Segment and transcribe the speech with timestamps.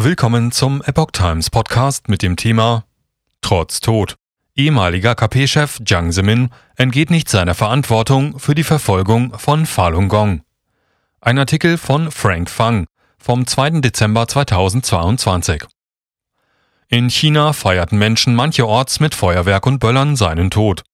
[0.00, 2.84] Willkommen zum Epoch Times Podcast mit dem Thema
[3.40, 4.14] Trotz Tod.
[4.54, 10.42] Ehemaliger KP-Chef Jiang Zemin entgeht nicht seiner Verantwortung für die Verfolgung von Falun Gong.
[11.20, 12.86] Ein Artikel von Frank Fang
[13.18, 13.80] vom 2.
[13.80, 15.64] Dezember 2022.
[16.86, 20.84] In China feierten Menschen mancherorts mit Feuerwerk und Böllern seinen Tod.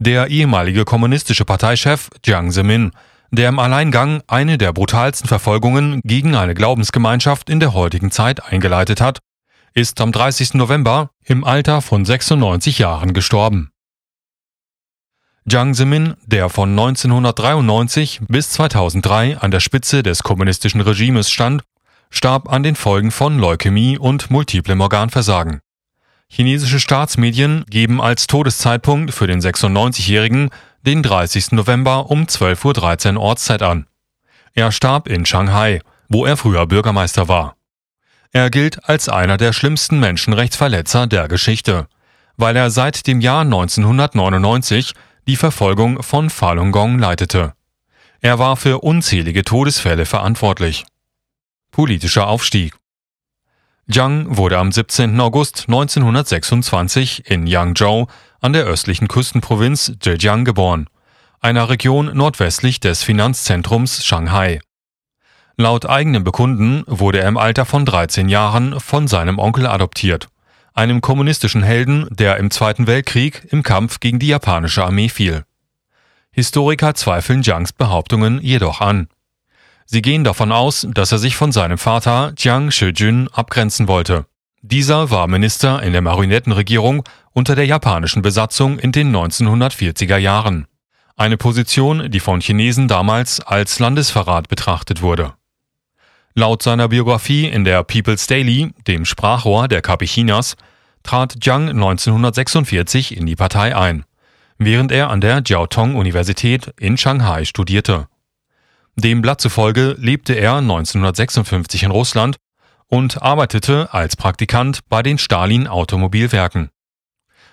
[0.00, 2.90] Der ehemalige kommunistische Parteichef Jiang Zemin
[3.30, 9.00] der im Alleingang eine der brutalsten Verfolgungen gegen eine Glaubensgemeinschaft in der heutigen Zeit eingeleitet
[9.00, 9.18] hat,
[9.74, 10.54] ist am 30.
[10.54, 13.70] November im Alter von 96 Jahren gestorben.
[15.46, 21.62] Jiang Zemin, der von 1993 bis 2003 an der Spitze des kommunistischen Regimes stand,
[22.10, 25.60] starb an den Folgen von Leukämie und multiplem Organversagen.
[26.28, 30.50] Chinesische Staatsmedien geben als Todeszeitpunkt für den 96-Jährigen
[30.86, 31.52] den 30.
[31.52, 33.86] November um 12.13 Uhr Ortszeit an.
[34.54, 37.56] Er starb in Shanghai, wo er früher Bürgermeister war.
[38.32, 41.88] Er gilt als einer der schlimmsten Menschenrechtsverletzer der Geschichte,
[42.36, 44.94] weil er seit dem Jahr 1999
[45.26, 47.54] die Verfolgung von Falun Gong leitete.
[48.20, 50.84] Er war für unzählige Todesfälle verantwortlich.
[51.70, 52.74] Politischer Aufstieg
[53.86, 55.20] Jiang wurde am 17.
[55.20, 58.06] August 1926 in Yangzhou
[58.40, 60.86] an der östlichen Küstenprovinz Zhejiang geboren,
[61.40, 64.60] einer Region nordwestlich des Finanzzentrums Shanghai.
[65.56, 70.28] Laut eigenem Bekunden wurde er im Alter von 13 Jahren von seinem Onkel adoptiert,
[70.74, 75.44] einem kommunistischen Helden, der im Zweiten Weltkrieg im Kampf gegen die japanische Armee fiel.
[76.32, 79.08] Historiker zweifeln Jiangs Behauptungen jedoch an.
[79.84, 84.26] Sie gehen davon aus, dass er sich von seinem Vater Jiang Shijun abgrenzen wollte.
[84.62, 90.66] Dieser war Minister in der Marionettenregierung unter der japanischen Besatzung in den 1940er Jahren.
[91.16, 95.32] Eine Position, die von Chinesen damals als Landesverrat betrachtet wurde.
[96.34, 100.56] Laut seiner Biografie in der People's Daily, dem Sprachrohr der KP Chinas,
[101.02, 104.04] trat Jiang 1946 in die Partei ein,
[104.58, 108.08] während er an der Jiaotong-Universität in Shanghai studierte.
[108.94, 112.36] Dem Blatt zufolge lebte er 1956 in Russland
[112.90, 116.68] und arbeitete als Praktikant bei den Stalin Automobilwerken.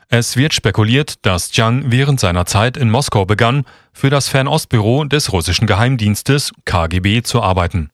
[0.09, 5.31] Es wird spekuliert, dass Jiang während seiner Zeit in Moskau begann, für das Fernostbüro des
[5.31, 7.89] russischen Geheimdienstes KGB zu arbeiten.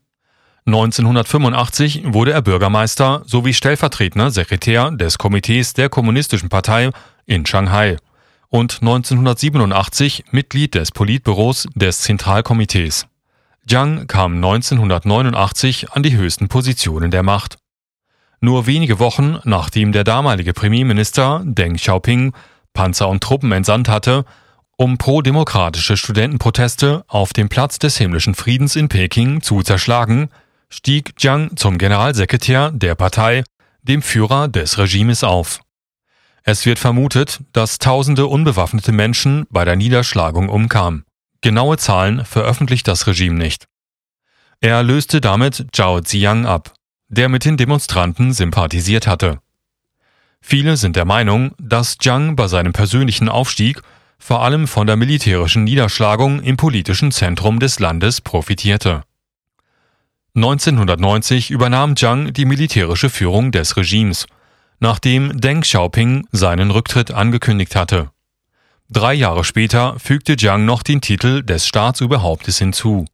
[0.65, 6.91] 1985 wurde er Bürgermeister sowie stellvertretender Sekretär des Komitees der Kommunistischen Partei
[7.25, 7.97] in Shanghai
[8.47, 13.07] und 1987 Mitglied des Politbüros des Zentralkomitees.
[13.65, 17.57] Jiang kam 1989 an die höchsten Positionen der Macht.
[18.41, 22.33] Nur wenige Wochen nachdem der damalige Premierminister Deng Xiaoping
[22.73, 24.25] Panzer und Truppen entsandt hatte,
[24.75, 30.29] um pro-demokratische Studentenproteste auf dem Platz des himmlischen Friedens in Peking zu zerschlagen,
[30.69, 33.43] stieg Jiang zum Generalsekretär der Partei,
[33.83, 35.61] dem Führer des Regimes auf.
[36.43, 41.05] Es wird vermutet, dass tausende unbewaffnete Menschen bei der Niederschlagung umkamen.
[41.43, 43.67] Genaue Zahlen veröffentlicht das Regime nicht.
[44.59, 46.73] Er löste damit Zhao Ziang ab
[47.13, 49.39] der mit den Demonstranten sympathisiert hatte.
[50.41, 53.81] Viele sind der Meinung, dass Jiang bei seinem persönlichen Aufstieg
[54.17, 59.03] vor allem von der militärischen Niederschlagung im politischen Zentrum des Landes profitierte.
[60.35, 64.25] 1990 übernahm Jiang die militärische Führung des Regimes,
[64.79, 68.09] nachdem Deng Xiaoping seinen Rücktritt angekündigt hatte.
[68.93, 73.05] Drei Jahre später fügte Jiang noch den Titel des Staatsüberhauptes hinzu.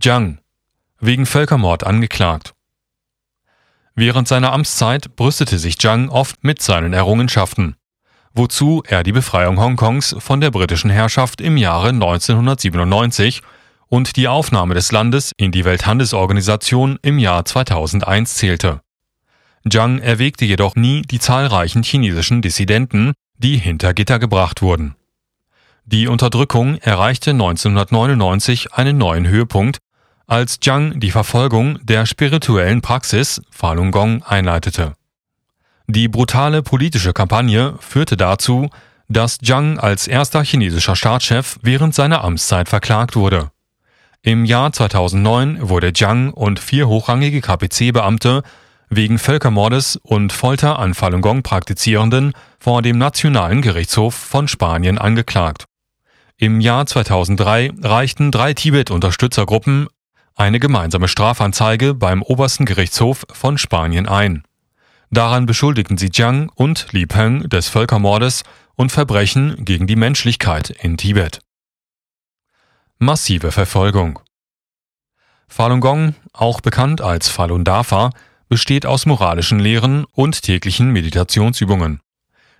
[0.00, 0.38] Jiang,
[1.00, 2.54] wegen Völkermord angeklagt.
[3.96, 7.74] Während seiner Amtszeit brüstete sich Jiang oft mit seinen Errungenschaften,
[8.32, 13.42] wozu er die Befreiung Hongkongs von der britischen Herrschaft im Jahre 1997
[13.88, 18.80] und die Aufnahme des Landes in die Welthandelsorganisation im Jahr 2001 zählte.
[19.68, 24.94] Jiang erwägte jedoch nie die zahlreichen chinesischen Dissidenten, die hinter Gitter gebracht wurden.
[25.84, 29.78] Die Unterdrückung erreichte 1999 einen neuen Höhepunkt,
[30.26, 34.94] als Jiang die Verfolgung der spirituellen Praxis Falun Gong einleitete.
[35.88, 38.70] Die brutale politische Kampagne führte dazu,
[39.08, 43.50] dass Jiang als erster chinesischer Staatschef während seiner Amtszeit verklagt wurde.
[44.22, 48.42] Im Jahr 2009 wurde Jiang und vier hochrangige KPC-Beamte
[48.90, 55.64] wegen Völkermordes und Folter an Falun Gong Praktizierenden vor dem Nationalen Gerichtshof von Spanien angeklagt.
[56.36, 59.88] Im Jahr 2003 reichten drei Tibet-Unterstützergruppen
[60.34, 64.42] eine gemeinsame Strafanzeige beim obersten Gerichtshof von Spanien ein.
[65.10, 68.42] Daran beschuldigten sie Jiang und Li Peng des Völkermordes
[68.74, 71.40] und Verbrechen gegen die Menschlichkeit in Tibet.
[72.98, 74.18] Massive Verfolgung
[75.48, 78.10] Falun Gong, auch bekannt als Falun Dafa,
[78.50, 82.00] besteht aus moralischen Lehren und täglichen Meditationsübungen.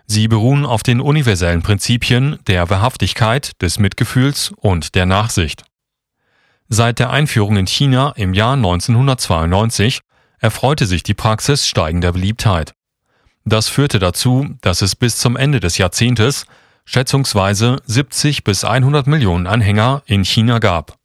[0.06, 5.64] Sie beruhen auf den universellen Prinzipien der Wahrhaftigkeit, des Mitgefühls und der Nachsicht.
[6.68, 10.00] Seit der Einführung in China im Jahr 1992
[10.38, 12.72] erfreute sich die Praxis steigender Beliebtheit.
[13.44, 16.46] Das führte dazu, dass es bis zum Ende des Jahrzehntes
[16.84, 20.98] schätzungsweise 70 bis 100 Millionen Anhänger in China gab.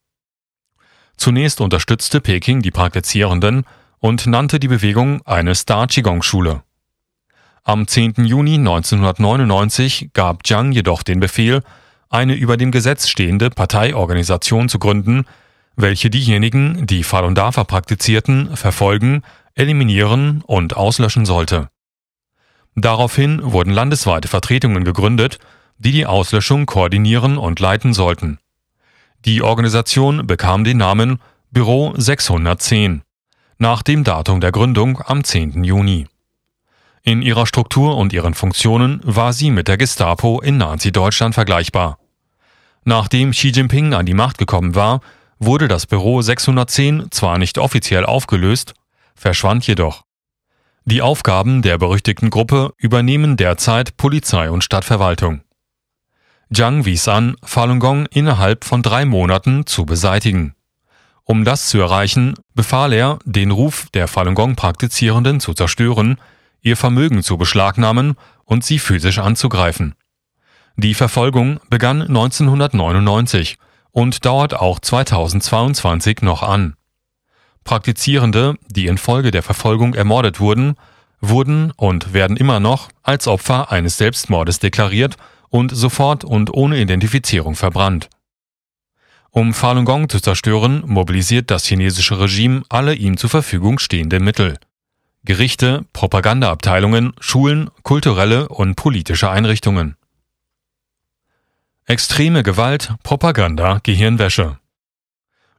[1.18, 3.66] Zunächst unterstützte Peking die Praktizierenden
[4.00, 6.64] und nannte die Bewegung eine Star Qigong-Schule.
[7.64, 8.26] Am 10.
[8.26, 11.64] Juni 1999 gab Jiang jedoch den Befehl,
[12.10, 15.26] eine über dem Gesetz stehende Parteiorganisation zu gründen,
[15.76, 19.24] welche diejenigen, die Falun Dafa praktizierten, verfolgen,
[19.56, 21.70] eliminieren und auslöschen sollte.
[22.76, 25.40] Daraufhin wurden landesweite Vertretungen gegründet,
[25.78, 28.40] die die Auslöschung koordinieren und leiten sollten.
[29.26, 31.20] Die Organisation bekam den Namen
[31.52, 33.05] Büro 610
[33.58, 35.64] nach dem Datum der Gründung am 10.
[35.64, 36.08] Juni.
[37.04, 42.00] In ihrer Struktur und ihren Funktionen war sie mit der Gestapo in Nazi-Deutschland vergleichbar.
[42.84, 45.02] Nachdem Xi Jinping an die Macht gekommen war,
[45.40, 48.74] wurde das Büro 610 zwar nicht offiziell aufgelöst,
[49.16, 50.04] verschwand jedoch.
[50.86, 55.42] Die Aufgaben der berüchtigten Gruppe übernehmen derzeit Polizei und Stadtverwaltung.
[56.50, 60.55] Jiang wies an, Falun Gong innerhalb von drei Monaten zu beseitigen.
[61.26, 66.18] Um das zu erreichen, befahl er, den Ruf der Falun Gong Praktizierenden zu zerstören,
[66.62, 69.96] ihr Vermögen zu beschlagnahmen und sie physisch anzugreifen.
[70.78, 73.58] Die Verfolgung begann 1999
[73.92, 76.76] und dauert auch 2022 noch an.
[77.64, 80.76] Praktizierende, die infolge der Verfolgung ermordet wurden,
[81.22, 85.16] wurden und werden immer noch als Opfer eines Selbstmordes deklariert
[85.50, 88.10] und sofort und ohne Identifizierung verbrannt.
[89.38, 94.58] Um Falun Gong zu zerstören, mobilisiert das chinesische Regime alle ihm zur Verfügung stehenden Mittel.
[95.26, 99.98] Gerichte, Propagandaabteilungen, Schulen, kulturelle und politische Einrichtungen.
[101.86, 104.58] Extreme Gewalt, Propaganda, Gehirnwäsche.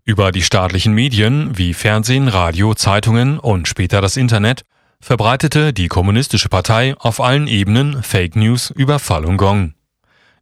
[0.04, 4.62] Über die staatlichen Medien wie Fernsehen, Radio, Zeitungen und später das Internet
[5.00, 9.74] verbreitete die Kommunistische Partei auf allen Ebenen Fake News über Falun Gong.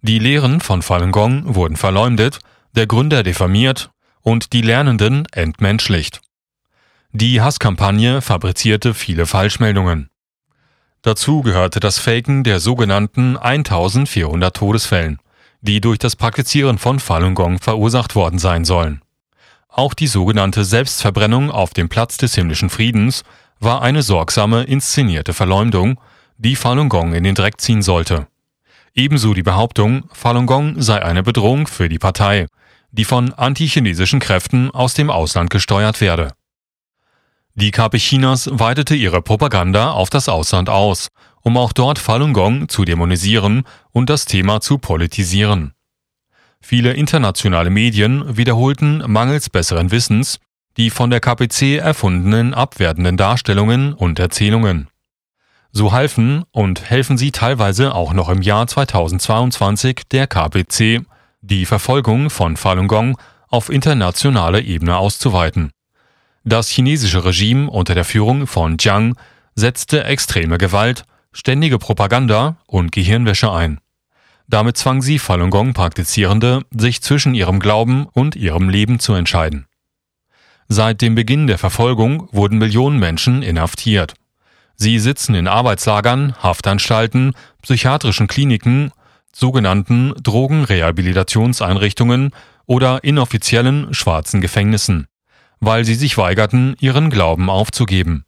[0.02, 2.38] Die Lehren von Falun Gong wurden verleumdet,
[2.74, 3.90] der Gründer diffamiert
[4.22, 6.20] und die Lernenden entmenschlicht.
[7.12, 10.10] Die Hasskampagne fabrizierte viele Falschmeldungen.
[11.02, 15.20] Dazu gehörte das Faken der sogenannten 1400 Todesfällen,
[15.60, 19.02] die durch das Praktizieren von Falun Gong verursacht worden sein sollen.
[19.68, 23.22] Auch die sogenannte Selbstverbrennung auf dem Platz des himmlischen Friedens
[23.60, 26.00] war eine sorgsame inszenierte Verleumdung,
[26.38, 28.26] die Falun Gong in den Dreck ziehen sollte.
[28.94, 32.46] Ebenso die Behauptung, Falun Gong sei eine Bedrohung für die Partei,
[32.94, 36.32] die von antichinesischen Kräften aus dem Ausland gesteuert werde.
[37.54, 41.08] Die KP Chinas weitete ihre Propaganda auf das Ausland aus,
[41.42, 45.74] um auch dort Falun Gong zu dämonisieren und das Thema zu politisieren.
[46.60, 50.38] Viele internationale Medien wiederholten mangels besseren Wissens
[50.76, 54.88] die von der KPC erfundenen abwertenden Darstellungen und Erzählungen.
[55.70, 61.02] So halfen und helfen sie teilweise auch noch im Jahr 2022 der KPC,
[61.46, 63.18] die Verfolgung von Falun Gong
[63.48, 65.70] auf internationaler Ebene auszuweiten.
[66.42, 69.14] Das chinesische Regime unter der Führung von Jiang
[69.54, 73.78] setzte extreme Gewalt, ständige Propaganda und Gehirnwäsche ein.
[74.48, 79.66] Damit zwang sie Falun Gong-Praktizierende, sich zwischen ihrem Glauben und ihrem Leben zu entscheiden.
[80.68, 84.14] Seit dem Beginn der Verfolgung wurden Millionen Menschen inhaftiert.
[84.76, 88.92] Sie sitzen in Arbeitslagern, Haftanstalten, psychiatrischen Kliniken,
[89.34, 92.30] sogenannten Drogenrehabilitationseinrichtungen
[92.66, 95.06] oder inoffiziellen schwarzen Gefängnissen,
[95.60, 98.24] weil sie sich weigerten, ihren Glauben aufzugeben.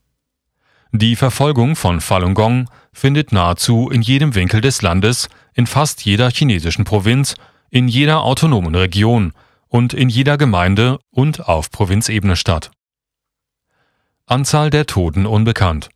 [0.93, 6.31] Die Verfolgung von Falun Gong findet nahezu in jedem Winkel des Landes, in fast jeder
[6.31, 7.35] chinesischen Provinz,
[7.71, 9.33] in jeder autonomen Region
[9.69, 12.71] und in jeder Gemeinde und auf Provinzebene statt.
[14.27, 15.89] Anzahl der Toten unbekannt.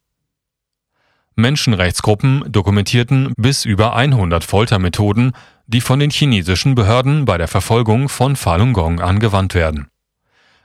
[1.41, 5.33] Menschenrechtsgruppen dokumentierten bis über 100 Foltermethoden,
[5.67, 9.89] die von den chinesischen Behörden bei der Verfolgung von Falun Gong angewandt werden.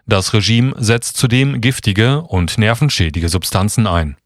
[0.07, 4.17] Das Regime setzt zudem giftige und nervenschädige Substanzen ein.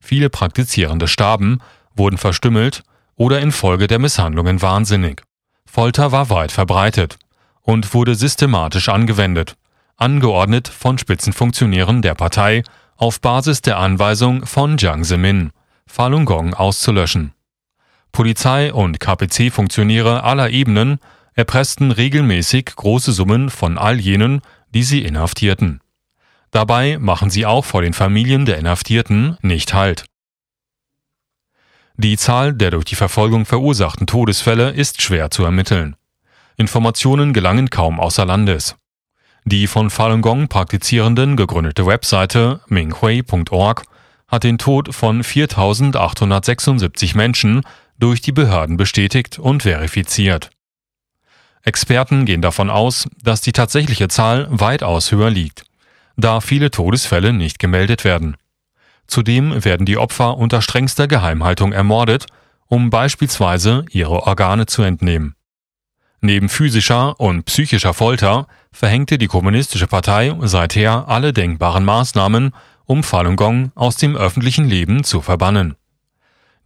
[0.00, 1.60] Viele Praktizierende starben,
[1.94, 2.82] wurden verstümmelt
[3.14, 5.22] oder infolge der Misshandlungen wahnsinnig.
[5.64, 7.18] Folter war weit verbreitet
[7.62, 9.56] und wurde systematisch angewendet,
[9.96, 12.64] angeordnet von Spitzenfunktionären der Partei
[12.96, 15.52] auf Basis der Anweisung von Jiang Zemin,
[15.86, 17.32] Falun Gong auszulöschen.
[18.12, 20.98] Polizei und KPC-Funktionäre aller Ebenen
[21.34, 24.42] erpressten regelmäßig große Summen von all jenen,
[24.74, 25.80] die sie inhaftierten.
[26.50, 30.04] Dabei machen sie auch vor den Familien der Inhaftierten nicht Halt.
[31.96, 35.96] Die Zahl der durch die Verfolgung verursachten Todesfälle ist schwer zu ermitteln.
[36.56, 38.76] Informationen gelangen kaum außer Landes.
[39.44, 43.84] Die von Falun Gong Praktizierenden gegründete Webseite minghui.org
[44.32, 47.60] hat den Tod von 4.876 Menschen
[47.98, 50.50] durch die Behörden bestätigt und verifiziert.
[51.62, 55.64] Experten gehen davon aus, dass die tatsächliche Zahl weitaus höher liegt,
[56.16, 58.36] da viele Todesfälle nicht gemeldet werden.
[59.06, 62.26] Zudem werden die Opfer unter strengster Geheimhaltung ermordet,
[62.66, 65.36] um beispielsweise ihre Organe zu entnehmen.
[66.22, 73.36] Neben physischer und psychischer Folter verhängte die Kommunistische Partei seither alle denkbaren Maßnahmen, um Falun
[73.36, 75.76] Gong aus dem öffentlichen Leben zu verbannen.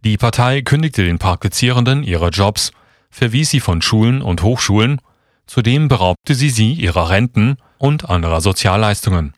[0.03, 2.71] Die Partei kündigte den Praktizierenden ihre Jobs,
[3.09, 5.01] verwies sie von Schulen und Hochschulen,
[5.45, 9.33] zudem beraubte sie sie ihrer Renten und anderer Sozialleistungen.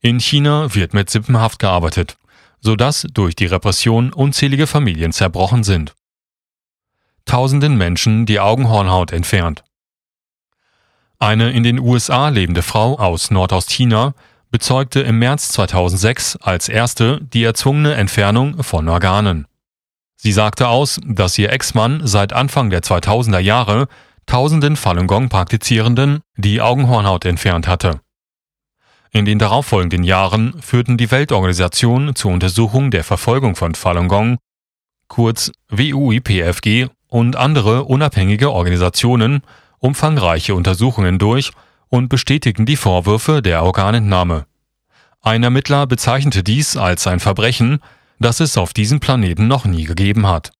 [0.00, 2.16] In China wird mit Sippenhaft gearbeitet,
[2.60, 5.94] sodass durch die Repression unzählige Familien zerbrochen sind
[7.30, 9.62] tausenden Menschen die Augenhornhaut entfernt.
[11.20, 14.14] Eine in den USA lebende Frau aus Nordostchina
[14.50, 19.46] bezeugte im März 2006 als erste die erzwungene Entfernung von Organen.
[20.16, 23.88] Sie sagte aus, dass ihr Ex-Mann seit Anfang der 2000er Jahre
[24.26, 28.00] tausenden Falun Gong-Praktizierenden die Augenhornhaut entfernt hatte.
[29.12, 34.38] In den darauffolgenden Jahren führten die Weltorganisation zur Untersuchung der Verfolgung von Falun Gong,
[35.08, 39.42] kurz WUIPFG, und andere unabhängige Organisationen
[39.78, 41.50] umfangreiche Untersuchungen durch
[41.90, 44.46] und bestätigten die Vorwürfe der Organentnahme.
[45.20, 47.80] Ein Ermittler bezeichnete dies als ein Verbrechen,
[48.18, 50.52] das es auf diesem Planeten noch nie gegeben hat.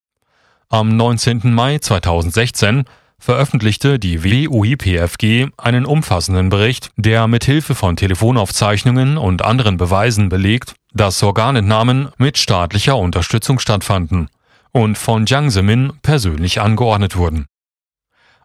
[0.68, 1.52] Am 19.
[1.52, 2.84] Mai 2016
[3.18, 10.74] veröffentlichte die WUIPFG einen umfassenden Bericht, der mit Hilfe von Telefonaufzeichnungen und anderen Beweisen belegt,
[10.92, 14.28] dass Organentnahmen mit staatlicher Unterstützung stattfanden
[14.72, 17.46] und von Jiang Zemin persönlich angeordnet wurden.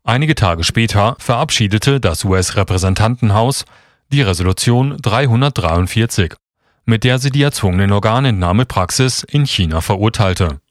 [0.08, 3.66] Einige Tage später verabschiedete das US-Repräsentantenhaus
[4.12, 6.36] die Resolution 343,
[6.86, 10.62] mit der sie die erzwungene Organentnahmepraxis in China verurteilte.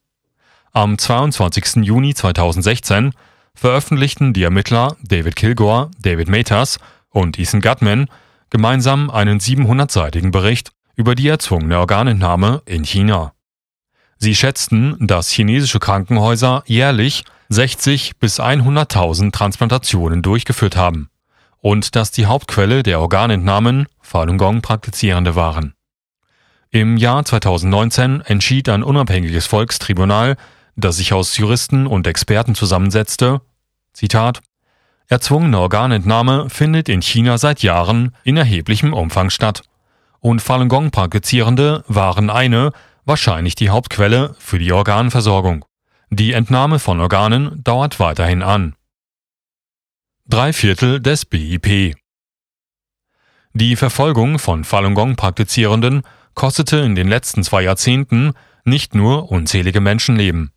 [0.72, 1.84] Am 22.
[1.84, 3.10] Juni 2016
[3.56, 6.78] veröffentlichten die Ermittler David Kilgore, David Matas
[7.10, 8.06] und Ethan Gutman
[8.50, 13.32] gemeinsam einen 700-seitigen Bericht über die erzwungene Organentnahme in China.
[14.16, 21.10] Sie schätzten, dass chinesische Krankenhäuser jährlich 60 bis 100.000 Transplantationen durchgeführt haben
[21.60, 25.74] und dass die Hauptquelle der Organentnahmen Falun Gong Praktizierende waren.
[26.70, 30.36] Im Jahr 2019 entschied ein unabhängiges Volkstribunal,
[30.76, 33.40] das sich aus Juristen und Experten zusammensetzte,
[33.92, 34.40] Zitat,
[35.06, 39.62] Erzwungene Organentnahme findet in China seit Jahren in erheblichem Umfang statt,
[40.20, 42.72] und Falun Gong Praktizierende waren eine
[43.04, 45.64] wahrscheinlich die Hauptquelle für die Organversorgung.
[46.16, 48.76] Die Entnahme von Organen dauert weiterhin an.
[50.26, 51.96] Drei Viertel des BIP
[53.52, 56.02] Die Verfolgung von Falun Gong-Praktizierenden
[56.34, 60.52] kostete in den letzten zwei Jahrzehnten nicht nur unzählige Menschenleben.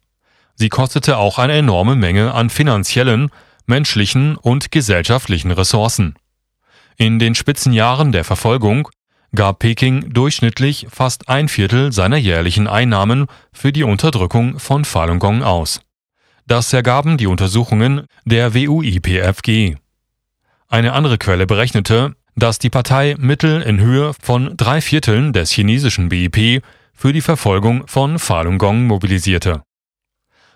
[0.54, 3.32] Sie kostete auch eine enorme Menge an finanziellen,
[3.66, 6.20] menschlichen und gesellschaftlichen Ressourcen.
[6.98, 8.90] In den Spitzenjahren der Verfolgung
[9.36, 15.44] gab Peking durchschnittlich fast ein Viertel seiner jährlichen Einnahmen für die Unterdrückung von Falun Gong
[15.44, 15.82] aus.
[16.48, 19.76] Das ergaben die Untersuchungen der WUIPFG.
[20.70, 26.10] Eine andere Quelle berechnete, dass die Partei Mittel in Höhe von drei Vierteln des chinesischen
[26.10, 29.64] BIP für die Verfolgung von Falun Gong mobilisierte.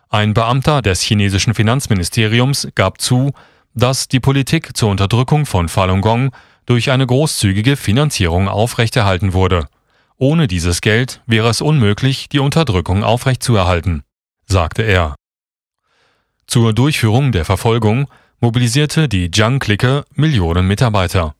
[0.09, 3.31] Ein Beamter des chinesischen Finanzministeriums gab zu,
[3.73, 6.31] dass die Politik zur Unterdrückung von Falun Gong
[6.71, 9.67] durch eine großzügige Finanzierung aufrechterhalten wurde.
[10.15, 14.03] Ohne dieses Geld wäre es unmöglich, die Unterdrückung aufrechtzuerhalten,
[14.45, 15.15] sagte er.
[16.47, 18.07] Zur Durchführung der Verfolgung
[18.39, 21.35] mobilisierte die Jiang-Clique Millionen Mitarbeiter.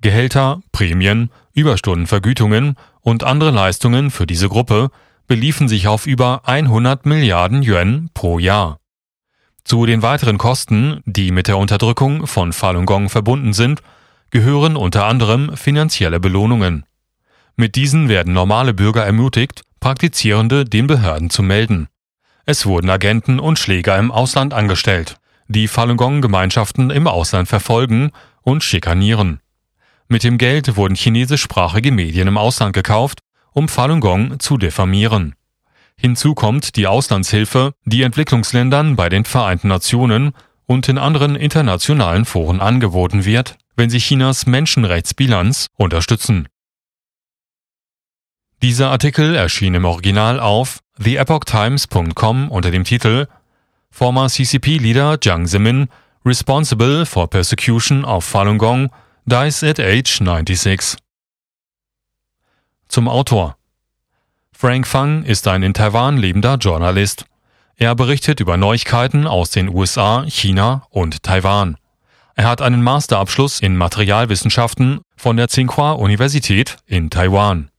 [0.00, 4.90] Gehälter, Prämien, Überstundenvergütungen und andere Leistungen für diese Gruppe
[5.28, 8.80] beliefen sich auf über 100 Milliarden Yuan pro Jahr.
[9.62, 13.80] Zu den weiteren Kosten, die mit der Unterdrückung von Falun Gong verbunden sind,
[14.34, 16.84] gehören unter anderem finanzielle Belohnungen.
[17.54, 21.86] Mit diesen werden normale Bürger ermutigt, Praktizierende den Behörden zu melden.
[22.44, 28.10] Es wurden Agenten und Schläger im Ausland angestellt, die Falun Gong-Gemeinschaften im Ausland verfolgen
[28.42, 29.38] und schikanieren.
[30.08, 33.20] Mit dem Geld wurden chinesischsprachige Medien im Ausland gekauft,
[33.52, 35.36] um Falun Gong zu diffamieren.
[35.96, 40.32] Hinzu kommt die Auslandshilfe, die Entwicklungsländern bei den Vereinten Nationen
[40.66, 46.48] und in anderen internationalen Foren angeboten wird, wenn sie Chinas Menschenrechtsbilanz unterstützen.
[48.62, 53.26] Dieser Artikel erschien im Original auf theepochtimes.com unter dem Titel
[53.90, 55.88] Former CCP-Leader Jiang Zemin
[56.24, 58.90] responsible for persecution of Falun Gong
[59.26, 60.96] dies at age 96.
[62.88, 63.56] Zum Autor
[64.52, 67.26] Frank Fang ist ein in Taiwan lebender Journalist.
[67.76, 71.76] Er berichtet über Neuigkeiten aus den USA, China und Taiwan.
[72.36, 77.70] Er hat einen Masterabschluss in Materialwissenschaften von der Tsinghua Universität in Taiwan.